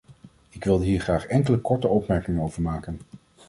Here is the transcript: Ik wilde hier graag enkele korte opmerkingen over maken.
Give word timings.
Ik 0.49 0.63
wilde 0.63 0.83
hier 0.85 0.99
graag 0.99 1.25
enkele 1.25 1.59
korte 1.61 1.87
opmerkingen 1.87 2.41
over 2.41 2.61
maken. 2.61 2.99